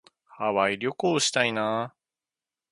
[0.25, 1.93] ハワイ旅行したいな。